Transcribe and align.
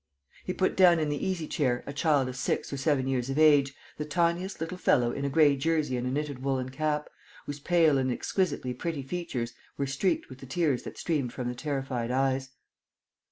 He 0.43 0.51
put 0.51 0.75
down 0.75 0.97
in 0.97 1.09
the 1.09 1.23
easy 1.27 1.45
chair 1.47 1.83
a 1.85 1.93
child 1.93 2.27
of 2.27 2.35
six 2.35 2.73
or 2.73 2.77
seven 2.77 3.07
years 3.07 3.29
of 3.29 3.37
age, 3.37 3.75
the 3.97 4.03
tiniest 4.03 4.59
little 4.59 4.79
fellow 4.79 5.11
in 5.11 5.25
a 5.25 5.29
gray 5.29 5.55
jersey 5.55 5.95
and 5.95 6.07
a 6.07 6.09
knitted 6.09 6.41
woollen 6.41 6.69
cap, 6.69 7.07
whose 7.45 7.59
pale 7.59 7.99
and 7.99 8.11
exquisitely 8.11 8.73
pretty 8.73 9.03
features 9.03 9.53
were 9.77 9.85
streaked 9.85 10.27
with 10.27 10.39
the 10.39 10.47
tears 10.47 10.81
that 10.85 10.97
streamed 10.97 11.31
from 11.33 11.49
the 11.49 11.53
terrified 11.53 12.09
eyes. 12.09 12.49